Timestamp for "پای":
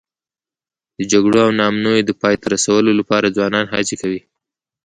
2.21-2.35